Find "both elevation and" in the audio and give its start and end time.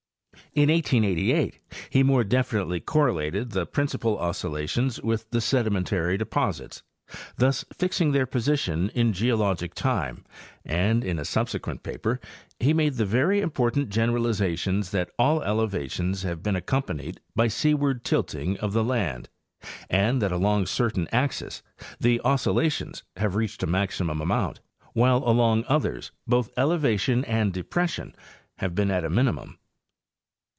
26.27-27.53